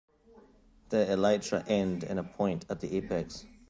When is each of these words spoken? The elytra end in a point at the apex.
The 0.89 0.97
elytra 1.11 1.63
end 1.69 2.03
in 2.03 2.17
a 2.17 2.23
point 2.23 2.65
at 2.71 2.79
the 2.79 2.97
apex. 2.97 3.45